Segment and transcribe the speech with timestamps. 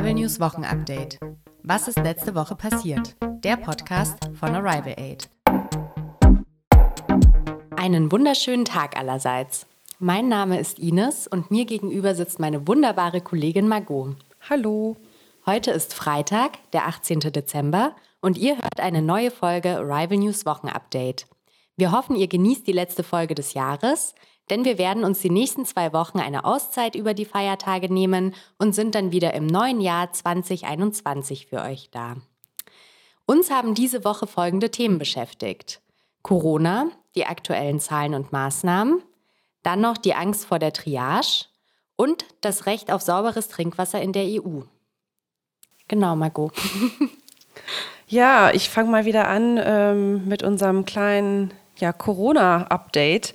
[0.00, 1.18] Arrival News Wochenupdate.
[1.62, 3.16] Was ist letzte Woche passiert?
[3.44, 5.28] Der Podcast von Arrival Aid.
[7.76, 9.66] Einen wunderschönen Tag allerseits.
[9.98, 14.16] Mein Name ist Ines und mir gegenüber sitzt meine wunderbare Kollegin Margot.
[14.48, 14.96] Hallo.
[15.44, 17.20] Heute ist Freitag, der 18.
[17.20, 21.26] Dezember und ihr hört eine neue Folge Arrival News Wochenupdate.
[21.76, 24.14] Wir hoffen, ihr genießt die letzte Folge des Jahres,
[24.50, 28.74] denn wir werden uns die nächsten zwei Wochen eine Auszeit über die Feiertage nehmen und
[28.74, 32.16] sind dann wieder im neuen Jahr 2021 für euch da.
[33.26, 35.80] Uns haben diese Woche folgende Themen beschäftigt.
[36.22, 39.02] Corona, die aktuellen Zahlen und Maßnahmen,
[39.62, 41.46] dann noch die Angst vor der Triage
[41.96, 44.62] und das Recht auf sauberes Trinkwasser in der EU.
[45.86, 46.52] Genau, Margot.
[48.08, 53.34] ja, ich fange mal wieder an ähm, mit unserem kleinen ja, Corona-Update.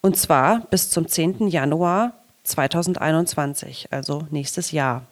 [0.00, 1.48] Und zwar bis zum 10.
[1.48, 5.06] Januar 2021, also nächstes Jahr.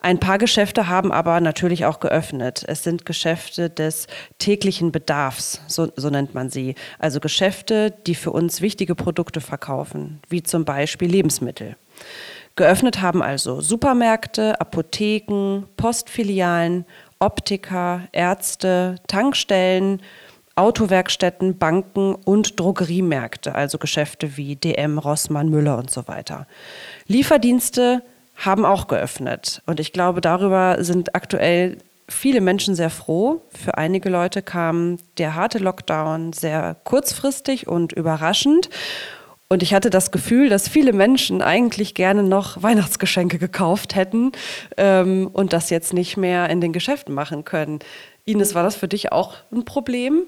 [0.00, 2.64] Ein paar Geschäfte haben aber natürlich auch geöffnet.
[2.66, 6.74] Es sind Geschäfte des täglichen Bedarfs, so, so, nennt man sie.
[6.98, 11.76] Also Geschäfte, die für uns wichtige Produkte verkaufen, wie zum Beispiel Lebensmittel.
[12.56, 16.84] Geöffnet haben also Supermärkte, Apotheken, Postfilialen,
[17.18, 20.02] Optiker, Ärzte, Tankstellen,
[20.54, 26.46] Autowerkstätten, Banken und Drogeriemärkte, also Geschäfte wie DM, Rossmann, Müller und so weiter.
[27.06, 28.02] Lieferdienste
[28.36, 33.42] haben auch geöffnet und ich glaube, darüber sind aktuell viele Menschen sehr froh.
[33.50, 38.68] Für einige Leute kam der harte Lockdown sehr kurzfristig und überraschend.
[39.48, 44.32] Und ich hatte das Gefühl, dass viele Menschen eigentlich gerne noch Weihnachtsgeschenke gekauft hätten
[44.78, 47.80] ähm, und das jetzt nicht mehr in den Geschäften machen können.
[48.24, 50.22] Ines, war das für dich auch ein Problem?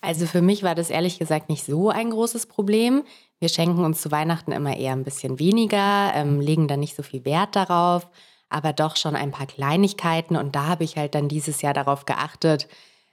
[0.00, 3.02] Also für mich war das ehrlich gesagt nicht so ein großes Problem.
[3.38, 7.02] Wir schenken uns zu Weihnachten immer eher ein bisschen weniger, ähm, legen da nicht so
[7.02, 8.08] viel Wert darauf,
[8.48, 10.36] aber doch schon ein paar Kleinigkeiten.
[10.36, 12.68] Und da habe ich halt dann dieses Jahr darauf geachtet.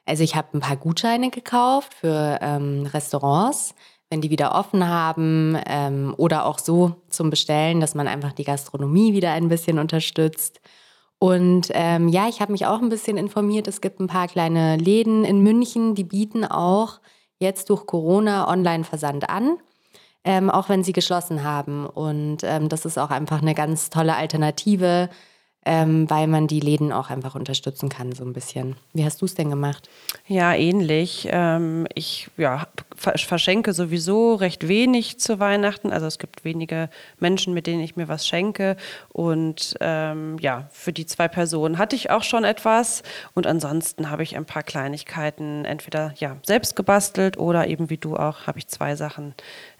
[0.05, 3.75] Also ich habe ein paar Gutscheine gekauft für ähm, Restaurants,
[4.09, 8.45] wenn die wieder offen haben ähm, oder auch so zum Bestellen, dass man einfach die
[8.45, 10.61] Gastronomie wieder ein bisschen unterstützt.
[11.19, 13.67] Und ähm, ja, ich habe mich auch ein bisschen informiert.
[13.67, 16.99] Es gibt ein paar kleine Läden in München, die bieten auch
[17.39, 19.57] jetzt durch Corona Online-Versand an,
[20.23, 21.87] ähm, auch wenn sie geschlossen haben.
[21.87, 25.09] Und ähm, das ist auch einfach eine ganz tolle Alternative,
[25.67, 28.77] ähm, weil man die Läden auch einfach unterstützen kann, so ein bisschen.
[28.93, 29.89] Wie hast du es denn gemacht?
[30.25, 31.27] Ja, ähnlich.
[31.29, 35.91] Ähm, ich ja, verschenke sowieso recht wenig zu Weihnachten.
[35.91, 36.89] Also es gibt wenige
[37.19, 38.77] Menschen, mit denen ich mir was schenke.
[39.09, 43.03] Und ähm, ja, für die zwei Personen hatte ich auch schon etwas.
[43.33, 48.15] Und ansonsten habe ich ein paar Kleinigkeiten entweder ja, selbst gebastelt oder eben wie du
[48.15, 49.35] auch, habe ich zwei Sachen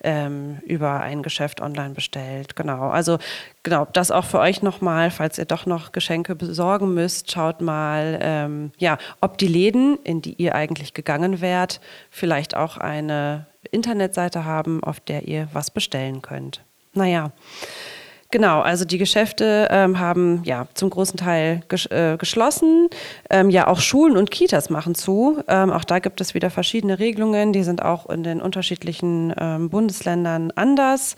[0.08, 2.56] ähm, über ein Geschäft online bestellt.
[2.56, 2.90] Genau.
[2.90, 3.20] Also
[3.64, 8.18] genau, das auch für euch nochmal, falls ihr doch noch Geschenke besorgen müsst, schaut mal,
[8.22, 13.46] ähm, ja, ob die Läden, in die ihr eigentlich gegangen wärt, vielleicht auch ein eine
[13.72, 16.64] Internetseite haben, auf der ihr was bestellen könnt.
[16.94, 17.32] Naja.
[18.30, 22.90] Genau, also die Geschäfte ähm, haben ja zum großen Teil ges äh, geschlossen.
[23.30, 25.42] Ähm, ja, auch Schulen und Kitas machen zu.
[25.48, 27.54] Ähm, auch da gibt es wieder verschiedene Regelungen.
[27.54, 31.16] Die sind auch in den unterschiedlichen ähm, Bundesländern anders.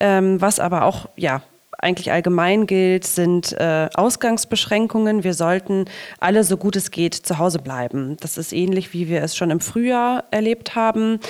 [0.00, 1.42] Ähm, was aber auch ja
[1.78, 5.24] eigentlich allgemein gilt, sind äh, Ausgangsbeschränkungen.
[5.24, 5.84] Wir sollten
[6.18, 8.16] alle so gut es geht zu Hause bleiben.
[8.20, 11.20] Das ist ähnlich, wie wir es schon im Frühjahr erlebt haben.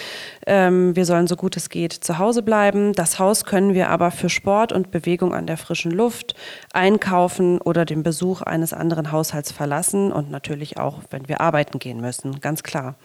[0.47, 2.93] Ähm, wir sollen so gut es geht zu Hause bleiben.
[2.93, 6.35] Das Haus können wir aber für Sport und Bewegung an der frischen Luft,
[6.73, 12.01] einkaufen oder den Besuch eines anderen Haushalts verlassen und natürlich auch, wenn wir arbeiten gehen
[12.01, 12.97] müssen, ganz klar.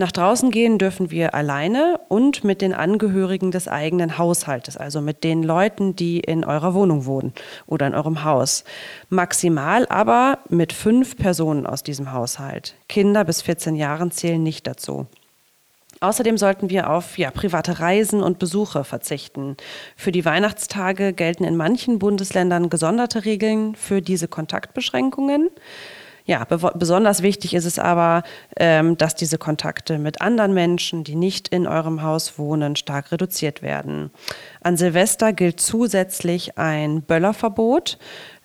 [0.00, 5.24] Nach draußen gehen dürfen wir alleine und mit den Angehörigen des eigenen Haushaltes, also mit
[5.24, 7.34] den Leuten, die in eurer Wohnung wohnen
[7.66, 8.64] oder in eurem Haus.
[9.10, 12.76] Maximal aber mit fünf Personen aus diesem Haushalt.
[12.88, 15.06] Kinder bis 14 Jahren zählen nicht dazu.
[16.00, 19.58] Außerdem sollten wir auf ja, private Reisen und Besuche verzichten.
[19.96, 25.50] Für die Weihnachtstage gelten in manchen Bundesländern gesonderte Regeln für diese Kontaktbeschränkungen.
[26.30, 28.22] Ja, besonders wichtig ist es aber,
[28.56, 33.62] ähm, dass diese Kontakte mit anderen Menschen, die nicht in eurem Haus wohnen, stark reduziert
[33.62, 34.12] werden.
[34.60, 37.98] An Silvester gilt zusätzlich ein Böllerverbot.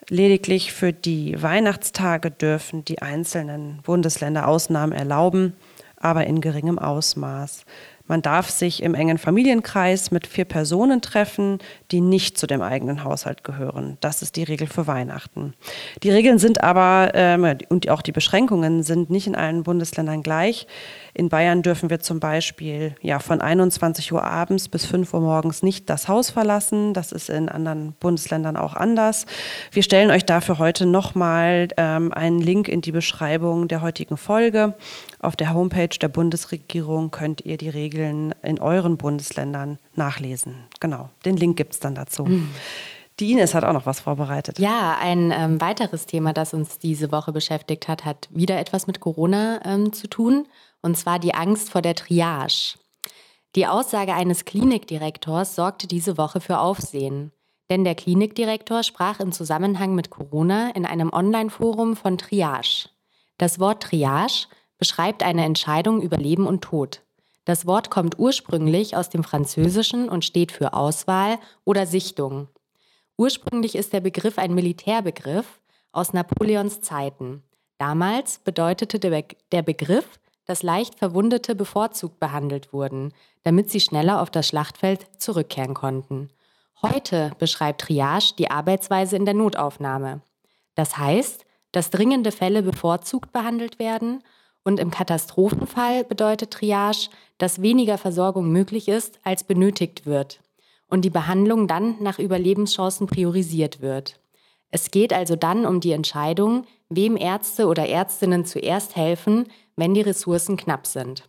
[0.08, 5.54] Lediglich für die Weihnachtstage dürfen die einzelnen Bundesländer Ausnahmen erlauben,
[5.96, 7.64] aber in geringem Ausmaß.
[8.08, 11.58] Man darf sich im engen Familienkreis mit vier Personen treffen,
[11.90, 13.98] die nicht zu dem eigenen Haushalt gehören.
[14.00, 15.54] Das ist die Regel für Weihnachten.
[16.02, 20.66] Die Regeln sind aber ähm, und auch die Beschränkungen sind nicht in allen Bundesländern gleich.
[21.16, 25.62] In Bayern dürfen wir zum Beispiel ja, von 21 Uhr abends bis 5 Uhr morgens
[25.62, 26.92] nicht das Haus verlassen.
[26.92, 29.24] Das ist in anderen Bundesländern auch anders.
[29.72, 34.74] Wir stellen euch dafür heute nochmal ähm, einen Link in die Beschreibung der heutigen Folge.
[35.18, 40.66] Auf der Homepage der Bundesregierung könnt ihr die Regeln in euren Bundesländern nachlesen.
[40.80, 42.26] Genau, den Link gibt es dann dazu.
[42.26, 42.50] Mhm.
[43.20, 44.58] Die Ines hat auch noch was vorbereitet.
[44.58, 49.00] Ja, ein ähm, weiteres Thema, das uns diese Woche beschäftigt hat, hat wieder etwas mit
[49.00, 50.46] Corona ähm, zu tun
[50.86, 52.78] und zwar die Angst vor der Triage.
[53.56, 57.32] Die Aussage eines Klinikdirektors sorgte diese Woche für Aufsehen.
[57.68, 62.88] Denn der Klinikdirektor sprach im Zusammenhang mit Corona in einem Online-Forum von Triage.
[63.36, 64.46] Das Wort Triage
[64.78, 67.02] beschreibt eine Entscheidung über Leben und Tod.
[67.44, 72.48] Das Wort kommt ursprünglich aus dem Französischen und steht für Auswahl oder Sichtung.
[73.16, 75.60] Ursprünglich ist der Begriff ein Militärbegriff
[75.90, 77.42] aus Napoleons Zeiten.
[77.78, 83.12] Damals bedeutete der, Be der Begriff dass leicht Verwundete bevorzugt behandelt wurden,
[83.42, 86.30] damit sie schneller auf das Schlachtfeld zurückkehren konnten.
[86.82, 90.20] Heute beschreibt Triage die Arbeitsweise in der Notaufnahme.
[90.74, 94.22] Das heißt, dass dringende Fälle bevorzugt behandelt werden
[94.62, 97.08] und im Katastrophenfall bedeutet Triage,
[97.38, 100.40] dass weniger Versorgung möglich ist, als benötigt wird
[100.88, 104.20] und die Behandlung dann nach Überlebenschancen priorisiert wird.
[104.70, 109.46] Es geht also dann um die Entscheidung, wem Ärzte oder Ärztinnen zuerst helfen,
[109.76, 111.28] wenn die Ressourcen knapp sind.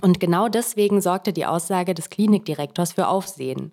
[0.00, 3.72] Und genau deswegen sorgte die Aussage des Klinikdirektors für Aufsehen.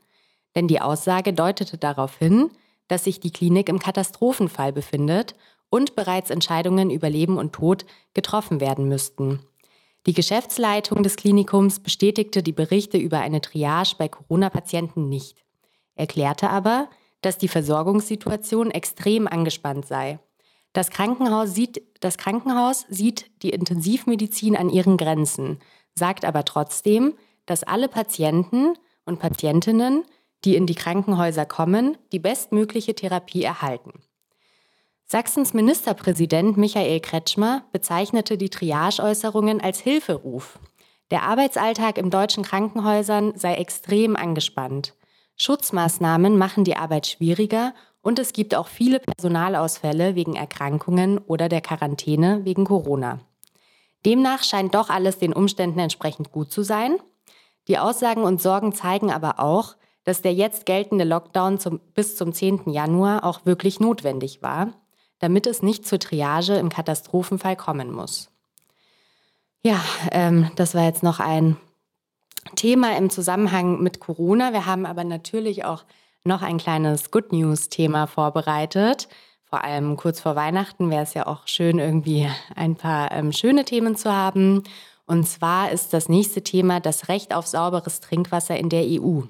[0.56, 2.50] Denn die Aussage deutete darauf hin,
[2.88, 5.36] dass sich die Klinik im Katastrophenfall befindet
[5.70, 9.40] und bereits Entscheidungen über Leben und Tod getroffen werden müssten.
[10.06, 15.44] Die Geschäftsleitung des Klinikums bestätigte die Berichte über eine Triage bei Corona-Patienten nicht,
[15.96, 16.90] erklärte aber,
[17.22, 20.20] dass die Versorgungssituation extrem angespannt sei.
[20.74, 25.60] Das Krankenhaus sieht, das Krankenhaus sieht die Intensivmedizin an ihren Grenzen,
[25.94, 27.14] sagt aber trotzdem,
[27.46, 28.74] dass alle Patienten
[29.06, 30.04] und Patientinnen,
[30.46, 34.02] die in die Krankenhäuser kommen, die bestmögliche Therapie erhalten.
[35.06, 40.58] Sachsens Ministerpräsident Michael Kretschmer bezeichnete die Triage-Äußerungen als Hilferuf.
[41.12, 44.96] Der Arbeitsalltag in deutschen Krankenhäusern sei extrem angespannt.
[45.36, 51.62] Schutzmaßnahmen machen die Arbeit schwieriger und es gibt auch viele Personalausfälle wegen Erkrankungen oder der
[51.62, 53.22] Quarantäne wegen Corona.
[54.06, 56.98] Demnach scheint doch alles den Umständen entsprechend gut zu sein.
[57.70, 62.34] Die Aussagen und Sorgen zeigen aber auch, dass der jetzt geltende Lockdown zum, bis zum
[62.34, 62.70] 10.
[62.70, 64.74] Januar auch wirklich notwendig war,
[65.20, 68.30] damit es nicht zur Triage im Katastrophenfall kommen muss.
[69.64, 69.82] Ja,
[70.12, 71.56] ähm, das war jetzt noch ein
[72.58, 74.52] Thema im Zusammenhang mit Corona.
[74.52, 75.86] Wir haben aber natürlich auch
[76.24, 79.08] noch ein kleines Good News-Thema vorbereitet.
[79.44, 83.66] Vor allem kurz vor Weihnachten wäre es ja auch schön, irgendwie ein paar ähm, schöne
[83.66, 84.64] Themen zu haben.
[85.06, 89.22] Und zwar ist das nächste Thema das Recht auf sauberes Trinkwasser in der EU.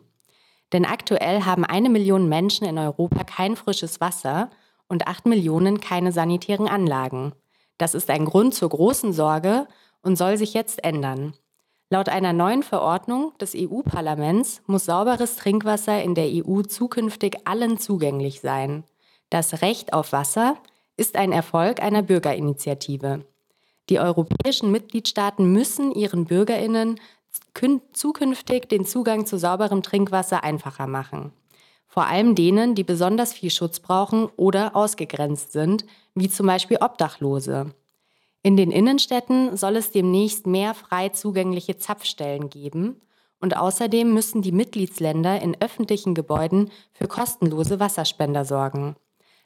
[0.71, 4.49] Denn aktuell haben eine Million Menschen in Europa kein frisches Wasser
[4.87, 7.33] und acht Millionen keine sanitären Anlagen.
[7.77, 9.67] Das ist ein Grund zur großen Sorge
[10.01, 11.33] und soll sich jetzt ändern.
[11.89, 18.41] Laut einer neuen Verordnung des EU-Parlaments muss sauberes Trinkwasser in der EU zukünftig allen zugänglich
[18.41, 18.83] sein.
[19.29, 20.57] Das Recht auf Wasser
[20.97, 23.25] ist ein Erfolg einer Bürgerinitiative.
[23.89, 26.99] Die europäischen Mitgliedstaaten müssen ihren Bürgerinnen
[27.93, 31.33] zukünftig den Zugang zu sauberem Trinkwasser einfacher machen.
[31.87, 35.85] Vor allem denen, die besonders viel Schutz brauchen oder ausgegrenzt sind,
[36.15, 37.73] wie zum Beispiel Obdachlose.
[38.45, 43.01] In den Innenstädten soll es demnächst mehr frei zugängliche Zapfstellen geben
[43.39, 48.97] und außerdem müssen die Mitgliedsländer in öffentlichen Gebäuden für kostenlose Wasserspender sorgen.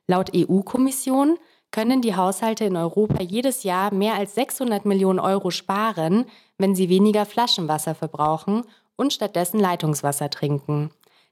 [0.07, 1.37] Laut EU-Kommission
[1.69, 6.25] können die Haushalte in Europa jedes Jahr mehr als 600 Millionen Euro sparen,
[6.57, 8.63] wenn sie weniger Flaschenwasser verbrauchen
[8.95, 10.89] und stattdessen Leitungswasser trinken.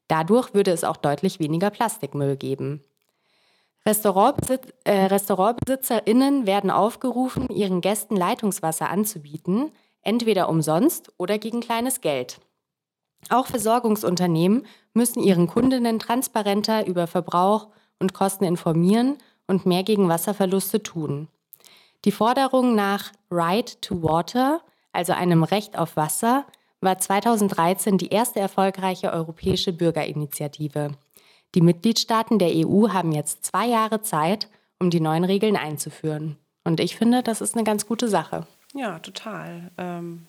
[0.07, 2.83] Dadurch würde es auch deutlich weniger Plastikmüll geben.
[3.87, 12.39] Restaurantbesitz, äh, RestaurantbesitzerInnen werden aufgerufen, ihren Gästen Leitungswasser anzubieten, entweder umsonst oder gegen kleines Geld.
[13.29, 17.67] Auch Versorgungsunternehmen müssen ihren Kundinnen transparenter über Verbrauch
[17.99, 21.27] und Kosten informieren und mehr gegen Wasserverluste tun.
[22.05, 24.61] Die Forderung nach Right to Water,
[24.93, 26.45] also einem Recht auf Wasser,
[26.81, 30.91] war 2013 die erste erfolgreiche europäische Bürgerinitiative.
[31.55, 36.37] Die Mitgliedstaaten der EU haben jetzt zwei Jahre Zeit, um die neuen Regeln einzuführen.
[36.65, 38.45] Und ich finde, das ist eine ganz gute Sache.
[38.73, 39.71] Ja, total.
[39.77, 40.25] Ähm,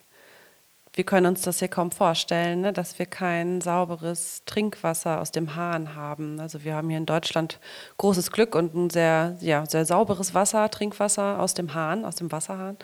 [0.93, 5.57] wir können uns das ja kaum vorstellen, ne, dass wir kein sauberes Trinkwasser aus dem
[5.57, 6.39] Hahn haben.
[6.39, 7.59] Also wir haben hier in Deutschland
[7.99, 12.31] großes Glück und ein sehr, ja, sehr sauberes Wasser, Trinkwasser aus dem Hahn, aus dem
[12.31, 12.77] Wasserhahn.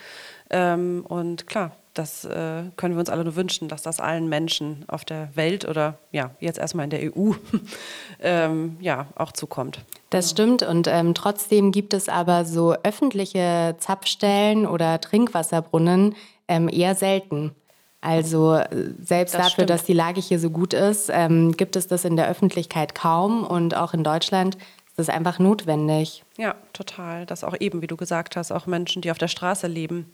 [0.51, 4.85] Ähm, und klar, das äh, können wir uns alle nur wünschen, dass das allen Menschen
[4.89, 7.33] auf der Welt oder ja, jetzt erstmal in der EU
[8.21, 9.81] ähm, ja, auch zukommt.
[10.11, 16.15] Das stimmt und ähm, trotzdem gibt es aber so öffentliche Zapfstellen oder Trinkwasserbrunnen
[16.49, 17.53] ähm, eher selten.
[18.01, 18.69] Also äh,
[19.01, 19.71] selbst das dafür, stimmt.
[19.71, 23.45] dass die Lage hier so gut ist, ähm, gibt es das in der Öffentlichkeit kaum
[23.45, 26.25] und auch in Deutschland ist das einfach notwendig.
[26.37, 27.25] Ja, total.
[27.25, 30.13] Dass auch eben, wie du gesagt hast, auch Menschen, die auf der Straße leben,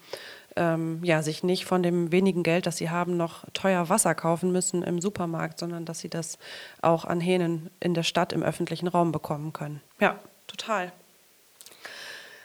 [0.59, 4.53] ähm, ja, sich nicht von dem wenigen Geld, das sie haben, noch teuer Wasser kaufen
[4.53, 6.39] müssen im Supermarkt, sondern dass sie das
[6.83, 9.81] auch an Hähnen in der Stadt im öffentlichen Raum bekommen können.
[10.01, 10.93] Ja, total.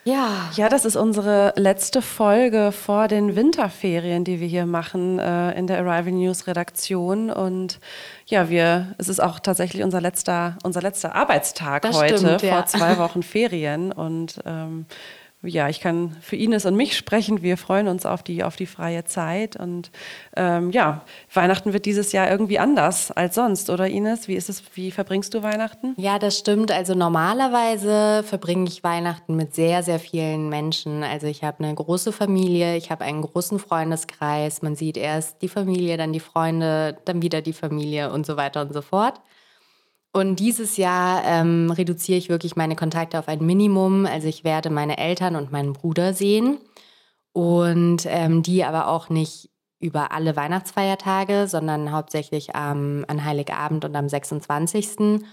[0.06, 0.52] Ja.
[0.56, 5.68] Ja, das ist unsere letzte Folge vor den Winterferien, die wir hier machen äh, in
[5.68, 7.30] der Arrival News Redaktion.
[7.30, 7.80] Und
[8.26, 12.54] ja, wir, es ist auch tatsächlich unser letzter, unser letzter Arbeitstag das heute stimmt, ja.
[12.54, 13.92] vor zwei Wochen Ferien.
[13.94, 14.86] Und ähm,
[15.44, 17.42] ja, ich kann für Ines und mich sprechen.
[17.42, 19.56] Wir freuen uns auf die, auf die freie Zeit.
[19.56, 19.92] Und
[20.36, 21.02] ähm, ja,
[21.34, 24.28] Weihnachten wird dieses Jahr irgendwie anders als sonst, oder Ines?
[24.28, 25.94] Wie ist es, wie verbringst du Weihnachten?
[25.98, 26.72] Ja, das stimmt.
[26.72, 31.04] Also normalerweise verbringe ich Weihnachten mit sehr, sehr vielen Menschen.
[31.04, 34.62] Also ich habe eine große Familie, ich habe einen großen Freundeskreis.
[34.62, 38.62] Man sieht erst die Familie, dann die Freunde, dann wieder die Familie und so weiter
[38.62, 39.20] und so fort.
[40.14, 44.06] Und dieses Jahr ähm, reduziere ich wirklich meine Kontakte auf ein Minimum.
[44.06, 46.60] Also ich werde meine Eltern und meinen Bruder sehen
[47.34, 53.96] und ähm, die aber auch nicht über alle Weihnachtsfeiertage, sondern hauptsächlich ähm, an Heiligabend und
[53.96, 55.24] am 26.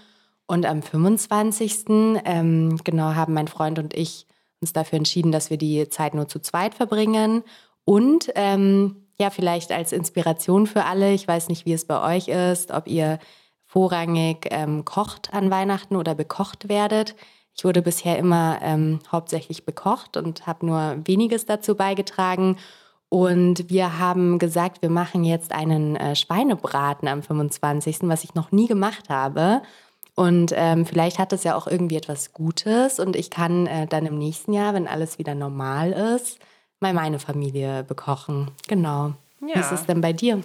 [0.47, 1.85] Und am 25.
[2.25, 4.25] Ähm, genau haben mein Freund und ich
[4.61, 7.43] uns dafür entschieden, dass wir die Zeit nur zu zweit verbringen.
[7.85, 12.27] Und ähm, ja, vielleicht als Inspiration für alle, ich weiß nicht, wie es bei euch
[12.27, 13.19] ist, ob ihr
[13.71, 17.15] vorrangig ähm, kocht an Weihnachten oder bekocht werdet.
[17.55, 22.57] Ich wurde bisher immer ähm, hauptsächlich bekocht und habe nur weniges dazu beigetragen.
[23.07, 28.51] Und wir haben gesagt, wir machen jetzt einen äh, Schweinebraten am 25., was ich noch
[28.51, 29.61] nie gemacht habe.
[30.15, 34.05] Und ähm, vielleicht hat es ja auch irgendwie etwas Gutes und ich kann äh, dann
[34.05, 36.39] im nächsten Jahr, wenn alles wieder normal ist,
[36.81, 38.51] mal meine Familie bekochen.
[38.67, 39.13] Genau.
[39.39, 39.55] Ja.
[39.55, 40.43] Wie ist es denn bei dir?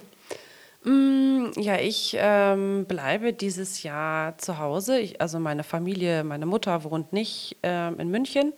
[0.87, 4.99] Mm, ja, ich ähm, bleibe dieses Jahr zu Hause.
[4.99, 8.53] Ich, also meine Familie, meine Mutter wohnt nicht ähm, in München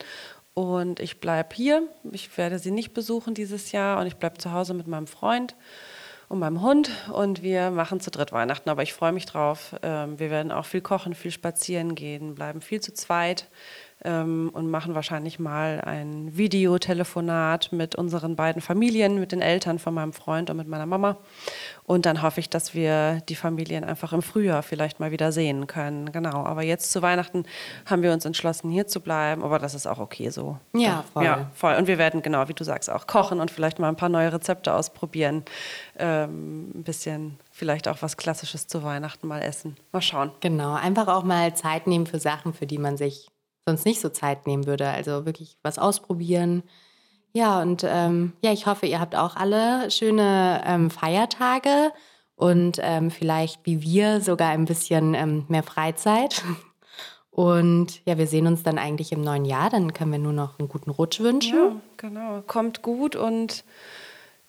[0.53, 1.87] und ich bleibe hier.
[2.11, 5.55] Ich werde sie nicht besuchen dieses Jahr und ich bleibe zu Hause mit meinem Freund
[6.27, 8.69] und meinem Hund und wir machen zu dritt Weihnachten.
[8.69, 9.75] Aber ich freue mich drauf.
[9.81, 13.47] Ähm, wir werden auch viel kochen, viel spazieren gehen, bleiben viel zu zweit
[14.05, 19.93] ähm, und machen wahrscheinlich mal ein Videotelefonat mit unseren beiden Familien, mit den Eltern von
[19.93, 21.17] meinem Freund und mit meiner Mama.
[21.83, 25.67] Und dann hoffe ich, dass wir die Familien einfach im Frühjahr vielleicht mal wieder sehen
[25.67, 26.11] können.
[26.11, 26.45] Genau.
[26.45, 27.45] Aber jetzt zu Weihnachten
[27.87, 29.43] haben wir uns entschlossen, hier zu bleiben.
[29.43, 30.57] Aber das ist auch okay so.
[30.73, 31.25] Ja, voll.
[31.25, 31.75] Ja, voll.
[31.75, 34.31] Und wir werden, genau, wie du sagst, auch kochen und vielleicht mal ein paar neue
[34.31, 35.43] Rezepte ausprobieren.
[35.97, 39.75] Ähm, ein bisschen vielleicht auch was Klassisches zu Weihnachten mal essen.
[39.91, 40.31] Mal schauen.
[40.39, 40.75] Genau.
[40.75, 43.29] Einfach auch mal Zeit nehmen für Sachen, für die man sich
[43.69, 44.89] sonst nicht so Zeit nehmen würde.
[44.89, 46.63] Also wirklich was ausprobieren.
[47.33, 51.91] Ja, und ähm, ja, ich hoffe, ihr habt auch alle schöne ähm, Feiertage
[52.35, 56.43] und ähm, vielleicht wie wir sogar ein bisschen ähm, mehr Freizeit.
[57.31, 59.69] Und ja, wir sehen uns dann eigentlich im neuen Jahr.
[59.69, 61.55] Dann können wir nur noch einen guten Rutsch wünschen.
[61.55, 62.43] Ja, genau.
[62.47, 63.63] Kommt gut und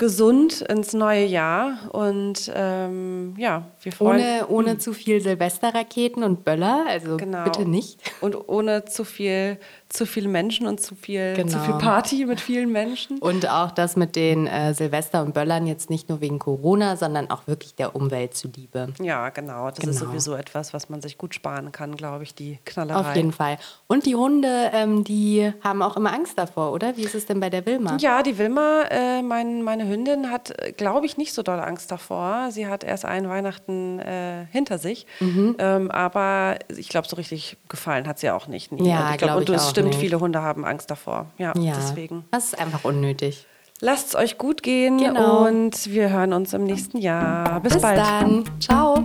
[0.01, 6.43] gesund ins neue Jahr und ähm, ja, wir freuen Ohne, ohne zu viel Silvesterraketen und
[6.43, 7.45] Böller, also Genau.
[7.45, 8.01] bitte nicht.
[8.23, 9.59] und ohne zu viel,
[9.91, 11.59] zu viele Menschen und zu viel, zu Genau.
[11.65, 13.19] viel Party mit vielen Menschen.
[13.19, 17.29] Und auch das mit den äh, Silvester und Böllern jetzt nicht nur wegen Corona, sondern
[17.31, 18.89] auch wirklich der Umwelt zuliebe.
[19.03, 19.69] Ja, genau.
[19.69, 20.11] Das ist Genau.
[20.13, 23.01] sowieso etwas, was man sich gut sparen kann, glaube ich, die Knallerei.
[23.01, 23.59] Auf jeden Fall.
[23.87, 26.97] Und die Hunde, ähm, die haben auch immer Angst davor, oder?
[26.97, 27.99] Wie ist es denn bei der Wilma?
[28.01, 31.91] Ja, die Wilma, äh, mein, meine Hündin, hat, äh, glaube ich, nicht so doll Angst
[31.91, 32.49] davor.
[32.51, 35.07] Sie hat erst ein Weihnachten äh, hinter sich.
[35.21, 35.57] Mhm.
[35.59, 38.73] Ähm, aber ich glaube, so richtig gefallen hat sie auch nicht.
[38.73, 38.89] Nee.
[38.89, 39.99] Ja, Und glaub und ich es auch stimmt, nicht.
[40.01, 41.27] viele Hunde haben Angst davor.
[41.39, 42.25] Ja, Ja, deswegen.
[42.31, 43.47] Das ist einfach unnötig.
[43.83, 45.47] Lasst es euch gut gehen Genau.
[45.47, 47.61] und wir hören uns im nächsten Jahr.
[47.61, 47.99] Bis, Bis bald.
[47.99, 48.45] dann.
[48.61, 49.05] Ciao.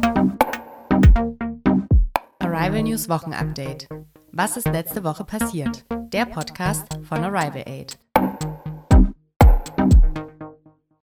[2.40, 3.88] Arrival News Wochenupdate.
[4.34, 5.86] Was ist letzte Woche passiert?
[6.12, 7.98] Der Podcast von Arrival Aid.